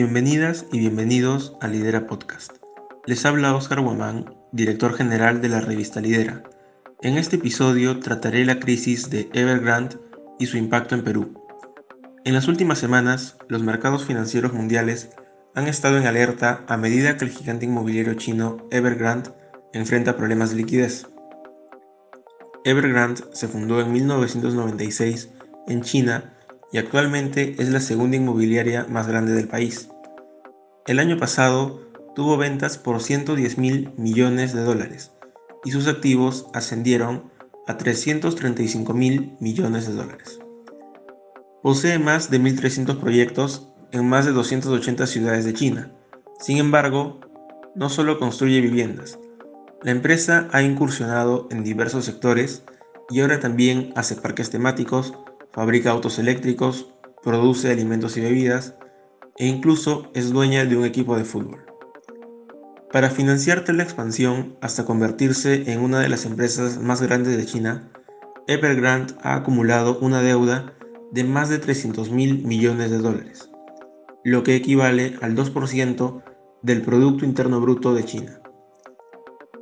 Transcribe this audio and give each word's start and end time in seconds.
Bienvenidas 0.00 0.64
y 0.70 0.78
bienvenidos 0.78 1.56
a 1.60 1.66
Lidera 1.66 2.06
Podcast. 2.06 2.52
Les 3.06 3.26
habla 3.26 3.56
Oscar 3.56 3.80
Guamán, 3.80 4.32
director 4.52 4.94
general 4.94 5.40
de 5.40 5.48
la 5.48 5.60
revista 5.60 6.00
Lidera. 6.00 6.44
En 7.02 7.18
este 7.18 7.34
episodio 7.34 7.98
trataré 7.98 8.44
la 8.44 8.60
crisis 8.60 9.10
de 9.10 9.28
Evergrande 9.32 9.96
y 10.38 10.46
su 10.46 10.56
impacto 10.56 10.94
en 10.94 11.02
Perú. 11.02 11.34
En 12.24 12.34
las 12.34 12.46
últimas 12.46 12.78
semanas, 12.78 13.38
los 13.48 13.64
mercados 13.64 14.04
financieros 14.04 14.52
mundiales 14.52 15.10
han 15.56 15.66
estado 15.66 15.98
en 15.98 16.06
alerta 16.06 16.64
a 16.68 16.76
medida 16.76 17.16
que 17.16 17.24
el 17.24 17.32
gigante 17.32 17.64
inmobiliario 17.64 18.14
chino 18.14 18.68
Evergrande 18.70 19.32
enfrenta 19.72 20.16
problemas 20.16 20.50
de 20.50 20.58
liquidez. 20.58 21.08
Evergrande 22.64 23.24
se 23.32 23.48
fundó 23.48 23.80
en 23.80 23.90
1996 23.90 25.30
en 25.66 25.82
China 25.82 26.37
y 26.72 26.78
actualmente 26.78 27.56
es 27.58 27.70
la 27.70 27.80
segunda 27.80 28.16
inmobiliaria 28.16 28.86
más 28.88 29.08
grande 29.08 29.32
del 29.32 29.48
país. 29.48 29.88
El 30.86 30.98
año 30.98 31.18
pasado 31.18 31.80
tuvo 32.14 32.36
ventas 32.36 32.78
por 32.78 33.02
110 33.02 33.58
mil 33.58 33.92
millones 33.96 34.54
de 34.54 34.62
dólares 34.62 35.12
y 35.64 35.70
sus 35.70 35.86
activos 35.86 36.46
ascendieron 36.52 37.30
a 37.66 37.76
335 37.76 38.94
mil 38.94 39.36
millones 39.40 39.86
de 39.86 39.94
dólares. 39.94 40.40
Posee 41.62 41.98
más 41.98 42.30
de 42.30 42.40
1.300 42.40 42.98
proyectos 42.98 43.68
en 43.92 44.08
más 44.08 44.24
de 44.24 44.32
280 44.32 45.06
ciudades 45.06 45.44
de 45.44 45.54
China. 45.54 45.92
Sin 46.40 46.58
embargo, 46.58 47.20
no 47.74 47.88
solo 47.88 48.18
construye 48.18 48.60
viviendas. 48.60 49.18
La 49.82 49.90
empresa 49.90 50.48
ha 50.52 50.62
incursionado 50.62 51.46
en 51.50 51.62
diversos 51.62 52.04
sectores 52.04 52.64
y 53.10 53.20
ahora 53.20 53.40
también 53.40 53.92
hace 53.96 54.16
parques 54.16 54.50
temáticos, 54.50 55.14
fabrica 55.52 55.90
autos 55.90 56.18
eléctricos, 56.18 56.94
produce 57.22 57.70
alimentos 57.70 58.16
y 58.16 58.20
bebidas 58.20 58.74
e 59.36 59.46
incluso 59.46 60.10
es 60.14 60.30
dueña 60.30 60.64
de 60.64 60.76
un 60.76 60.84
equipo 60.84 61.16
de 61.16 61.24
fútbol. 61.24 61.64
Para 62.92 63.10
financiar 63.10 63.64
tal 63.64 63.80
expansión 63.80 64.56
hasta 64.62 64.84
convertirse 64.84 65.70
en 65.70 65.80
una 65.80 66.00
de 66.00 66.08
las 66.08 66.24
empresas 66.24 66.78
más 66.78 67.02
grandes 67.02 67.36
de 67.36 67.44
China, 67.44 67.90
Evergrande 68.46 69.14
ha 69.22 69.34
acumulado 69.34 69.98
una 70.00 70.22
deuda 70.22 70.72
de 71.12 71.22
más 71.22 71.50
de 71.50 71.58
300 71.58 72.10
mil 72.10 72.44
millones 72.44 72.90
de 72.90 72.98
dólares, 72.98 73.50
lo 74.24 74.42
que 74.42 74.56
equivale 74.56 75.16
al 75.20 75.36
2% 75.36 76.22
del 76.62 76.82
Producto 76.82 77.26
Interno 77.26 77.60
Bruto 77.60 77.94
de 77.94 78.04
China. 78.04 78.40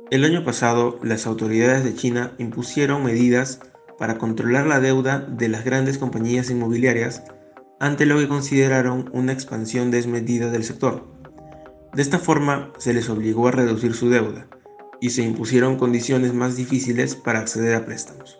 El 0.09 0.23
año 0.23 0.45
pasado, 0.45 0.99
las 1.03 1.27
autoridades 1.27 1.83
de 1.83 1.95
China 1.95 2.33
impusieron 2.37 3.03
medidas 3.03 3.59
para 3.97 4.17
controlar 4.17 4.67
la 4.67 4.79
deuda 4.79 5.19
de 5.19 5.49
las 5.49 5.65
grandes 5.65 5.97
compañías 5.97 6.49
inmobiliarias 6.49 7.23
ante 7.79 8.05
lo 8.05 8.17
que 8.17 8.27
consideraron 8.27 9.09
una 9.13 9.33
expansión 9.33 9.91
desmedida 9.91 10.49
del 10.51 10.63
sector. 10.63 11.07
De 11.93 12.01
esta 12.01 12.19
forma, 12.19 12.71
se 12.77 12.93
les 12.93 13.09
obligó 13.09 13.47
a 13.47 13.51
reducir 13.51 13.93
su 13.93 14.09
deuda 14.09 14.47
y 14.99 15.11
se 15.11 15.23
impusieron 15.23 15.77
condiciones 15.77 16.33
más 16.33 16.55
difíciles 16.55 17.15
para 17.15 17.39
acceder 17.39 17.75
a 17.75 17.85
préstamos. 17.85 18.39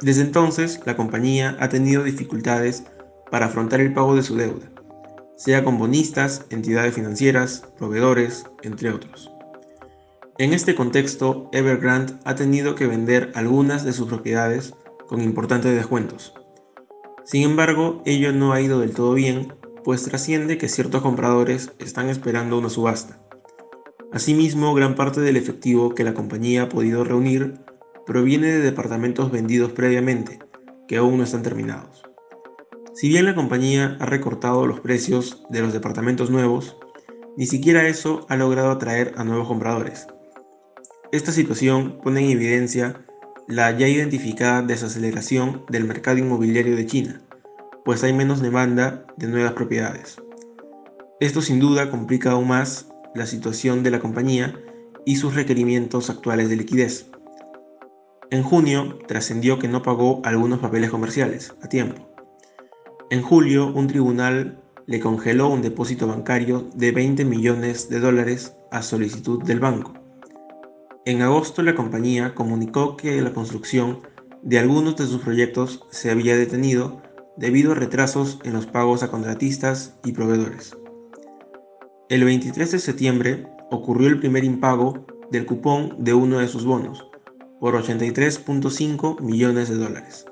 Desde 0.00 0.22
entonces, 0.22 0.80
la 0.86 0.96
compañía 0.96 1.56
ha 1.60 1.68
tenido 1.68 2.02
dificultades 2.02 2.84
para 3.30 3.46
afrontar 3.46 3.80
el 3.80 3.92
pago 3.92 4.16
de 4.16 4.22
su 4.22 4.36
deuda, 4.36 4.70
sea 5.36 5.64
con 5.64 5.78
bonistas, 5.78 6.46
entidades 6.50 6.94
financieras, 6.94 7.64
proveedores, 7.78 8.44
entre 8.62 8.90
otros. 8.90 9.30
En 10.40 10.54
este 10.54 10.74
contexto, 10.74 11.50
Evergrande 11.52 12.14
ha 12.24 12.34
tenido 12.34 12.74
que 12.74 12.86
vender 12.86 13.30
algunas 13.34 13.84
de 13.84 13.92
sus 13.92 14.08
propiedades 14.08 14.72
con 15.06 15.20
importantes 15.20 15.74
descuentos. 15.74 16.32
Sin 17.26 17.42
embargo, 17.42 18.02
ello 18.06 18.32
no 18.32 18.54
ha 18.54 18.62
ido 18.62 18.80
del 18.80 18.94
todo 18.94 19.12
bien, 19.12 19.52
pues 19.84 20.02
trasciende 20.02 20.56
que 20.56 20.70
ciertos 20.70 21.02
compradores 21.02 21.72
están 21.78 22.08
esperando 22.08 22.56
una 22.56 22.70
subasta. 22.70 23.20
Asimismo, 24.12 24.72
gran 24.72 24.94
parte 24.94 25.20
del 25.20 25.36
efectivo 25.36 25.94
que 25.94 26.04
la 26.04 26.14
compañía 26.14 26.62
ha 26.62 26.68
podido 26.70 27.04
reunir 27.04 27.60
proviene 28.06 28.46
de 28.46 28.60
departamentos 28.60 29.30
vendidos 29.30 29.72
previamente, 29.72 30.38
que 30.88 30.96
aún 30.96 31.18
no 31.18 31.24
están 31.24 31.42
terminados. 31.42 32.02
Si 32.94 33.10
bien 33.10 33.26
la 33.26 33.34
compañía 33.34 33.98
ha 34.00 34.06
recortado 34.06 34.66
los 34.66 34.80
precios 34.80 35.42
de 35.50 35.60
los 35.60 35.74
departamentos 35.74 36.30
nuevos, 36.30 36.78
ni 37.36 37.44
siquiera 37.44 37.86
eso 37.88 38.24
ha 38.30 38.36
logrado 38.36 38.70
atraer 38.70 39.12
a 39.18 39.24
nuevos 39.24 39.46
compradores. 39.46 40.06
Esta 41.12 41.32
situación 41.32 41.98
pone 42.04 42.20
en 42.20 42.30
evidencia 42.30 43.04
la 43.48 43.76
ya 43.76 43.88
identificada 43.88 44.62
desaceleración 44.62 45.64
del 45.68 45.84
mercado 45.84 46.18
inmobiliario 46.18 46.76
de 46.76 46.86
China, 46.86 47.20
pues 47.84 48.04
hay 48.04 48.12
menos 48.12 48.40
demanda 48.40 49.04
de 49.16 49.26
nuevas 49.26 49.54
propiedades. 49.54 50.22
Esto 51.18 51.42
sin 51.42 51.58
duda 51.58 51.90
complica 51.90 52.30
aún 52.30 52.46
más 52.46 52.86
la 53.16 53.26
situación 53.26 53.82
de 53.82 53.90
la 53.90 53.98
compañía 53.98 54.54
y 55.04 55.16
sus 55.16 55.34
requerimientos 55.34 56.10
actuales 56.10 56.48
de 56.48 56.56
liquidez. 56.56 57.10
En 58.30 58.44
junio 58.44 59.00
trascendió 59.08 59.58
que 59.58 59.66
no 59.66 59.82
pagó 59.82 60.22
algunos 60.24 60.60
papeles 60.60 60.90
comerciales 60.90 61.52
a 61.60 61.68
tiempo. 61.68 62.08
En 63.10 63.22
julio, 63.22 63.72
un 63.74 63.88
tribunal 63.88 64.62
le 64.86 65.00
congeló 65.00 65.48
un 65.48 65.62
depósito 65.62 66.06
bancario 66.06 66.70
de 66.76 66.92
20 66.92 67.24
millones 67.24 67.88
de 67.88 67.98
dólares 67.98 68.54
a 68.70 68.82
solicitud 68.82 69.42
del 69.42 69.58
banco. 69.58 69.99
En 71.06 71.22
agosto 71.22 71.62
la 71.62 71.74
compañía 71.74 72.34
comunicó 72.34 72.96
que 72.96 73.22
la 73.22 73.32
construcción 73.32 74.00
de 74.42 74.58
algunos 74.58 74.96
de 74.96 75.06
sus 75.06 75.22
proyectos 75.22 75.86
se 75.90 76.10
había 76.10 76.36
detenido 76.36 77.00
debido 77.38 77.72
a 77.72 77.74
retrasos 77.74 78.38
en 78.44 78.52
los 78.52 78.66
pagos 78.66 79.02
a 79.02 79.10
contratistas 79.10 79.94
y 80.04 80.12
proveedores. 80.12 80.76
El 82.10 82.24
23 82.24 82.70
de 82.70 82.78
septiembre 82.78 83.46
ocurrió 83.70 84.08
el 84.08 84.20
primer 84.20 84.44
impago 84.44 85.06
del 85.30 85.46
cupón 85.46 85.96
de 86.04 86.12
uno 86.12 86.38
de 86.38 86.48
sus 86.48 86.66
bonos, 86.66 87.08
por 87.60 87.74
83.5 87.74 89.20
millones 89.20 89.70
de 89.70 89.76
dólares. 89.76 90.26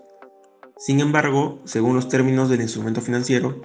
Sin 0.77 1.00
embargo, 1.00 1.61
según 1.65 1.95
los 1.95 2.09
términos 2.09 2.50
del 2.50 2.61
instrumento 2.61 3.00
financiero, 3.00 3.62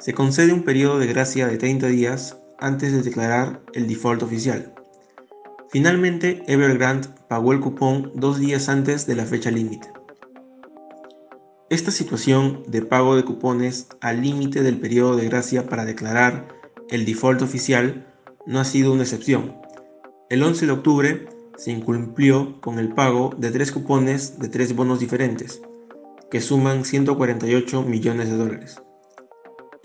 se 0.00 0.14
concede 0.14 0.52
un 0.52 0.64
periodo 0.64 0.98
de 0.98 1.06
gracia 1.06 1.46
de 1.46 1.58
30 1.58 1.86
días 1.88 2.40
antes 2.58 2.92
de 2.92 3.02
declarar 3.02 3.62
el 3.72 3.86
default 3.86 4.22
oficial. 4.24 4.74
Finalmente, 5.70 6.42
Evergrande 6.48 7.08
pagó 7.28 7.52
el 7.52 7.60
cupón 7.60 8.10
dos 8.16 8.40
días 8.40 8.68
antes 8.68 9.06
de 9.06 9.14
la 9.14 9.24
fecha 9.24 9.52
límite. 9.52 9.88
Esta 11.68 11.92
situación 11.92 12.64
de 12.66 12.82
pago 12.82 13.14
de 13.14 13.24
cupones 13.24 13.86
al 14.00 14.20
límite 14.20 14.64
del 14.64 14.80
periodo 14.80 15.14
de 15.14 15.28
gracia 15.28 15.68
para 15.68 15.84
declarar 15.84 16.48
el 16.88 17.06
default 17.06 17.42
oficial 17.42 18.04
no 18.46 18.58
ha 18.58 18.64
sido 18.64 18.92
una 18.92 19.04
excepción. 19.04 19.54
El 20.28 20.42
11 20.42 20.66
de 20.66 20.72
octubre 20.72 21.28
se 21.56 21.70
incumplió 21.70 22.60
con 22.60 22.80
el 22.80 22.92
pago 22.92 23.32
de 23.38 23.52
tres 23.52 23.70
cupones 23.70 24.40
de 24.40 24.48
tres 24.48 24.74
bonos 24.74 24.98
diferentes, 24.98 25.62
que 26.32 26.40
suman 26.40 26.84
148 26.84 27.82
millones 27.82 28.28
de 28.28 28.36
dólares. 28.36 28.82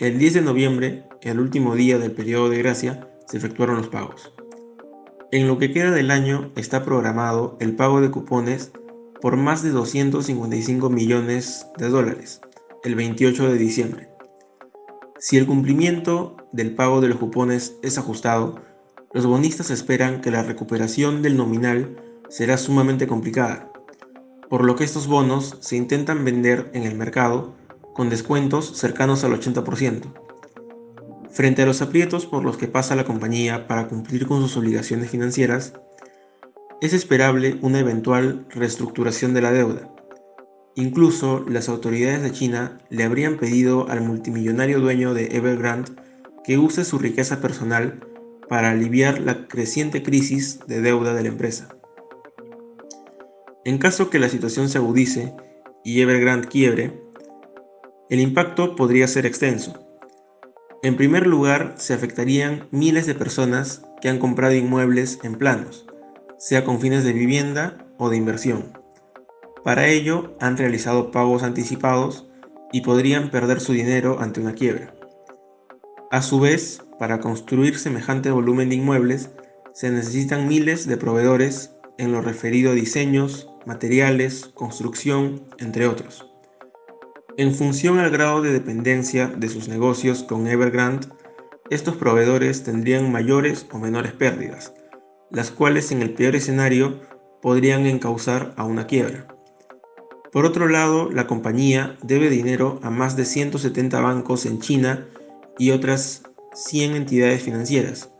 El 0.00 0.18
10 0.18 0.34
de 0.34 0.42
noviembre, 0.42 1.04
el 1.22 1.38
último 1.38 1.76
día 1.76 1.98
del 1.98 2.10
periodo 2.10 2.48
de 2.48 2.58
gracia, 2.58 3.08
se 3.28 3.36
efectuaron 3.36 3.76
los 3.76 3.88
pagos. 3.88 4.32
En 5.36 5.48
lo 5.48 5.58
que 5.58 5.70
queda 5.70 5.90
del 5.90 6.10
año 6.10 6.50
está 6.56 6.82
programado 6.82 7.58
el 7.60 7.76
pago 7.76 8.00
de 8.00 8.10
cupones 8.10 8.72
por 9.20 9.36
más 9.36 9.62
de 9.62 9.68
255 9.68 10.88
millones 10.88 11.66
de 11.76 11.90
dólares 11.90 12.40
el 12.84 12.94
28 12.94 13.46
de 13.50 13.58
diciembre. 13.58 14.08
Si 15.18 15.36
el 15.36 15.44
cumplimiento 15.44 16.38
del 16.52 16.74
pago 16.74 17.02
de 17.02 17.08
los 17.08 17.18
cupones 17.18 17.76
es 17.82 17.98
ajustado, 17.98 18.62
los 19.12 19.26
bonistas 19.26 19.68
esperan 19.68 20.22
que 20.22 20.30
la 20.30 20.42
recuperación 20.42 21.20
del 21.20 21.36
nominal 21.36 22.00
será 22.30 22.56
sumamente 22.56 23.06
complicada, 23.06 23.70
por 24.48 24.64
lo 24.64 24.74
que 24.74 24.84
estos 24.84 25.06
bonos 25.06 25.58
se 25.60 25.76
intentan 25.76 26.24
vender 26.24 26.70
en 26.72 26.84
el 26.84 26.94
mercado 26.94 27.52
con 27.94 28.08
descuentos 28.08 28.78
cercanos 28.78 29.22
al 29.22 29.38
80%. 29.38 30.25
Frente 31.36 31.60
a 31.60 31.66
los 31.66 31.82
aprietos 31.82 32.24
por 32.24 32.44
los 32.44 32.56
que 32.56 32.66
pasa 32.66 32.96
la 32.96 33.04
compañía 33.04 33.68
para 33.68 33.88
cumplir 33.88 34.26
con 34.26 34.40
sus 34.40 34.56
obligaciones 34.56 35.10
financieras, 35.10 35.74
es 36.80 36.94
esperable 36.94 37.58
una 37.60 37.78
eventual 37.78 38.46
reestructuración 38.48 39.34
de 39.34 39.42
la 39.42 39.52
deuda. 39.52 39.94
Incluso 40.76 41.44
las 41.46 41.68
autoridades 41.68 42.22
de 42.22 42.32
China 42.32 42.78
le 42.88 43.04
habrían 43.04 43.36
pedido 43.36 43.86
al 43.90 44.00
multimillonario 44.00 44.80
dueño 44.80 45.12
de 45.12 45.36
Evergrande 45.36 45.92
que 46.42 46.56
use 46.56 46.86
su 46.86 46.98
riqueza 46.98 47.38
personal 47.42 48.00
para 48.48 48.70
aliviar 48.70 49.20
la 49.20 49.46
creciente 49.46 50.02
crisis 50.02 50.60
de 50.66 50.80
deuda 50.80 51.12
de 51.12 51.22
la 51.22 51.28
empresa. 51.28 51.68
En 53.66 53.76
caso 53.76 54.08
que 54.08 54.18
la 54.18 54.30
situación 54.30 54.70
se 54.70 54.78
agudice 54.78 55.34
y 55.84 56.00
Evergrande 56.00 56.48
quiebre, 56.48 56.98
el 58.08 58.20
impacto 58.20 58.74
podría 58.74 59.06
ser 59.06 59.26
extenso 59.26 59.85
en 60.82 60.96
primer 60.96 61.26
lugar, 61.26 61.74
se 61.78 61.94
afectarían 61.94 62.68
miles 62.70 63.06
de 63.06 63.14
personas 63.14 63.82
que 64.00 64.08
han 64.08 64.18
comprado 64.18 64.54
inmuebles 64.54 65.18
en 65.22 65.36
planos, 65.36 65.86
sea 66.38 66.64
con 66.64 66.80
fines 66.80 67.04
de 67.04 67.12
vivienda 67.12 67.78
o 67.98 68.10
de 68.10 68.16
inversión. 68.16 68.72
Para 69.64 69.88
ello, 69.88 70.36
han 70.38 70.56
realizado 70.56 71.10
pagos 71.10 71.42
anticipados 71.42 72.28
y 72.72 72.82
podrían 72.82 73.30
perder 73.30 73.60
su 73.60 73.72
dinero 73.72 74.18
ante 74.20 74.40
una 74.40 74.54
quiebra. 74.54 74.94
A 76.10 76.22
su 76.22 76.38
vez, 76.38 76.82
para 76.98 77.20
construir 77.20 77.78
semejante 77.78 78.30
volumen 78.30 78.68
de 78.68 78.76
inmuebles, 78.76 79.30
se 79.72 79.90
necesitan 79.90 80.46
miles 80.46 80.86
de 80.86 80.96
proveedores 80.96 81.74
en 81.98 82.12
lo 82.12 82.20
referido 82.20 82.72
a 82.72 82.74
diseños, 82.74 83.48
materiales, 83.66 84.46
construcción, 84.54 85.42
entre 85.58 85.86
otros. 85.88 86.25
En 87.38 87.54
función 87.54 87.98
al 87.98 88.08
grado 88.08 88.40
de 88.40 88.50
dependencia 88.50 89.26
de 89.26 89.50
sus 89.50 89.68
negocios 89.68 90.22
con 90.22 90.46
Evergrande, 90.46 91.08
estos 91.68 91.94
proveedores 91.96 92.62
tendrían 92.62 93.12
mayores 93.12 93.66
o 93.72 93.78
menores 93.78 94.14
pérdidas, 94.14 94.72
las 95.30 95.50
cuales 95.50 95.92
en 95.92 96.00
el 96.00 96.14
peor 96.14 96.34
escenario 96.34 96.98
podrían 97.42 97.84
encauzar 97.84 98.54
a 98.56 98.64
una 98.64 98.86
quiebra. 98.86 99.28
Por 100.32 100.46
otro 100.46 100.66
lado, 100.66 101.10
la 101.10 101.26
compañía 101.26 101.98
debe 102.02 102.30
dinero 102.30 102.80
a 102.82 102.88
más 102.88 103.16
de 103.16 103.26
170 103.26 104.00
bancos 104.00 104.46
en 104.46 104.60
China 104.60 105.06
y 105.58 105.72
otras 105.72 106.22
100 106.54 106.96
entidades 106.96 107.42
financieras. 107.42 108.10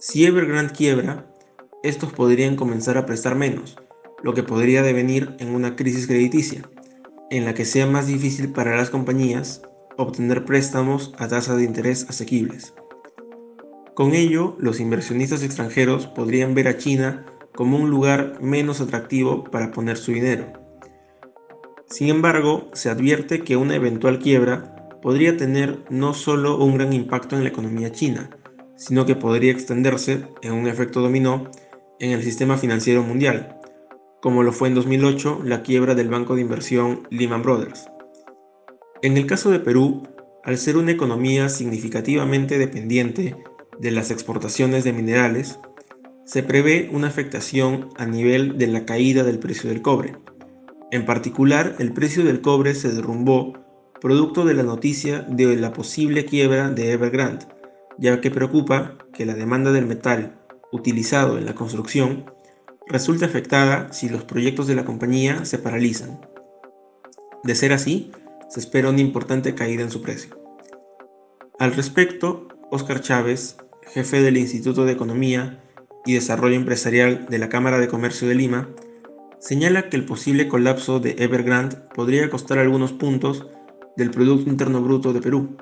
Si 0.00 0.26
Evergrande 0.26 0.72
quiebra, 0.72 1.24
estos 1.84 2.12
podrían 2.12 2.56
comenzar 2.56 2.98
a 2.98 3.06
prestar 3.06 3.36
menos, 3.36 3.76
lo 4.24 4.34
que 4.34 4.42
podría 4.42 4.82
devenir 4.82 5.36
en 5.38 5.54
una 5.54 5.76
crisis 5.76 6.08
crediticia, 6.08 6.68
en 7.36 7.44
la 7.44 7.54
que 7.54 7.64
sea 7.64 7.86
más 7.86 8.06
difícil 8.06 8.52
para 8.52 8.76
las 8.76 8.90
compañías 8.90 9.62
obtener 9.96 10.44
préstamos 10.44 11.12
a 11.18 11.26
tasas 11.26 11.56
de 11.56 11.64
interés 11.64 12.06
asequibles. 12.08 12.74
Con 13.94 14.14
ello, 14.14 14.56
los 14.58 14.78
inversionistas 14.78 15.42
extranjeros 15.42 16.06
podrían 16.06 16.54
ver 16.54 16.68
a 16.68 16.76
China 16.76 17.26
como 17.54 17.76
un 17.76 17.90
lugar 17.90 18.38
menos 18.40 18.80
atractivo 18.80 19.44
para 19.44 19.72
poner 19.72 19.96
su 19.96 20.12
dinero. 20.12 20.52
Sin 21.88 22.08
embargo, 22.08 22.70
se 22.72 22.88
advierte 22.88 23.42
que 23.42 23.56
una 23.56 23.74
eventual 23.74 24.18
quiebra 24.18 24.88
podría 25.02 25.36
tener 25.36 25.84
no 25.90 26.14
solo 26.14 26.56
un 26.56 26.74
gran 26.74 26.92
impacto 26.92 27.36
en 27.36 27.42
la 27.42 27.50
economía 27.50 27.92
china, 27.92 28.30
sino 28.76 29.06
que 29.06 29.16
podría 29.16 29.52
extenderse 29.52 30.24
en 30.42 30.52
un 30.52 30.66
efecto 30.66 31.00
dominó 31.00 31.50
en 31.98 32.12
el 32.12 32.22
sistema 32.22 32.56
financiero 32.58 33.02
mundial, 33.02 33.60
como 34.24 34.42
lo 34.42 34.52
fue 34.52 34.68
en 34.68 34.74
2008 34.74 35.42
la 35.44 35.62
quiebra 35.62 35.94
del 35.94 36.08
banco 36.08 36.34
de 36.34 36.40
inversión 36.40 37.06
Lehman 37.10 37.42
Brothers. 37.42 37.88
En 39.02 39.18
el 39.18 39.26
caso 39.26 39.50
de 39.50 39.60
Perú, 39.60 40.02
al 40.44 40.56
ser 40.56 40.78
una 40.78 40.92
economía 40.92 41.50
significativamente 41.50 42.56
dependiente 42.56 43.36
de 43.78 43.90
las 43.90 44.10
exportaciones 44.10 44.82
de 44.82 44.94
minerales, 44.94 45.60
se 46.24 46.42
prevé 46.42 46.88
una 46.90 47.08
afectación 47.08 47.90
a 47.98 48.06
nivel 48.06 48.56
de 48.56 48.66
la 48.68 48.86
caída 48.86 49.24
del 49.24 49.38
precio 49.38 49.68
del 49.68 49.82
cobre. 49.82 50.16
En 50.90 51.04
particular, 51.04 51.76
el 51.78 51.92
precio 51.92 52.24
del 52.24 52.40
cobre 52.40 52.74
se 52.74 52.94
derrumbó 52.94 53.52
producto 54.00 54.46
de 54.46 54.54
la 54.54 54.62
noticia 54.62 55.20
de 55.20 55.54
la 55.56 55.74
posible 55.74 56.24
quiebra 56.24 56.70
de 56.70 56.92
Evergrande, 56.92 57.44
ya 57.98 58.22
que 58.22 58.30
preocupa 58.30 58.96
que 59.12 59.26
la 59.26 59.34
demanda 59.34 59.70
del 59.70 59.84
metal 59.84 60.40
utilizado 60.72 61.36
en 61.36 61.44
la 61.44 61.54
construcción 61.54 62.24
resulte 62.86 63.24
afectada 63.24 63.92
si 63.92 64.08
los 64.08 64.24
proyectos 64.24 64.66
de 64.66 64.74
la 64.74 64.84
compañía 64.84 65.44
se 65.44 65.58
paralizan. 65.58 66.20
De 67.42 67.54
ser 67.54 67.72
así, 67.72 68.10
se 68.48 68.60
espera 68.60 68.90
una 68.90 69.00
importante 69.00 69.54
caída 69.54 69.82
en 69.82 69.90
su 69.90 70.02
precio. 70.02 70.38
Al 71.58 71.74
respecto, 71.74 72.48
Óscar 72.70 73.00
Chávez, 73.00 73.56
jefe 73.92 74.22
del 74.22 74.36
Instituto 74.36 74.84
de 74.84 74.92
Economía 74.92 75.62
y 76.04 76.14
Desarrollo 76.14 76.56
Empresarial 76.56 77.26
de 77.28 77.38
la 77.38 77.48
Cámara 77.48 77.78
de 77.78 77.88
Comercio 77.88 78.28
de 78.28 78.34
Lima, 78.34 78.68
señala 79.38 79.88
que 79.88 79.96
el 79.96 80.04
posible 80.04 80.48
colapso 80.48 81.00
de 81.00 81.16
Evergrande 81.18 81.76
podría 81.94 82.28
costar 82.30 82.58
algunos 82.58 82.92
puntos 82.92 83.46
del 83.96 84.10
Producto 84.10 84.50
Interno 84.50 84.82
Bruto 84.82 85.12
de 85.12 85.20
Perú, 85.20 85.56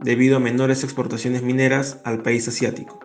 debido 0.00 0.36
a 0.36 0.40
menores 0.40 0.84
exportaciones 0.84 1.42
mineras 1.42 2.00
al 2.04 2.22
país 2.22 2.46
asiático. 2.48 3.00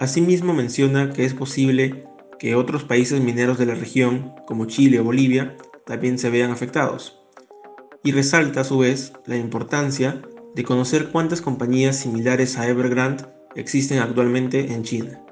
Asimismo 0.00 0.52
menciona 0.52 1.10
que 1.12 1.24
es 1.24 1.34
posible 1.34 2.04
que 2.42 2.56
otros 2.56 2.82
países 2.82 3.20
mineros 3.20 3.56
de 3.56 3.66
la 3.66 3.76
región, 3.76 4.34
como 4.48 4.64
Chile 4.64 4.98
o 4.98 5.04
Bolivia, 5.04 5.56
también 5.86 6.18
se 6.18 6.28
vean 6.28 6.50
afectados 6.50 7.22
y 8.02 8.10
resalta 8.10 8.62
a 8.62 8.64
su 8.64 8.78
vez 8.78 9.12
la 9.26 9.36
importancia 9.36 10.20
de 10.56 10.64
conocer 10.64 11.10
cuántas 11.12 11.40
compañías 11.40 12.00
similares 12.00 12.58
a 12.58 12.66
Evergrande 12.66 13.26
existen 13.54 14.00
actualmente 14.00 14.72
en 14.72 14.82
China. 14.82 15.24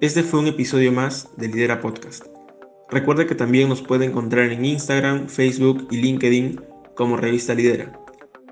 Este 0.00 0.22
fue 0.22 0.38
un 0.38 0.46
episodio 0.46 0.92
más 0.92 1.28
de 1.36 1.48
Lidera 1.48 1.80
Podcast. 1.80 2.24
Recuerda 2.88 3.26
que 3.26 3.34
también 3.34 3.68
nos 3.68 3.82
puede 3.82 4.04
encontrar 4.04 4.52
en 4.52 4.64
Instagram, 4.64 5.26
Facebook 5.26 5.88
y 5.90 5.96
LinkedIn 5.96 6.60
como 6.94 7.16
Revista 7.16 7.52
Lidera. 7.52 7.98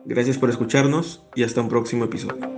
Gracias 0.06 0.38
por 0.38 0.50
escucharnos 0.50 1.24
y 1.36 1.44
hasta 1.44 1.60
un 1.60 1.68
próximo 1.68 2.06
episodio. 2.06 2.53